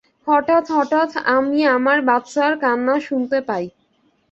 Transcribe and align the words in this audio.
হঠাৎ 0.27 0.65
হঠাৎ 0.71 1.09
আমি 1.29 1.59
আমার 1.67 1.97
বাচ্চার 2.01 2.51
কান্না 2.59 2.95
শুনতে 2.99 3.37
পাই। 3.41 3.65